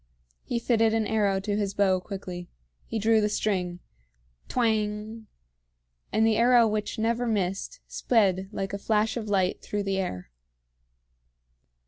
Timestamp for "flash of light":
8.79-9.61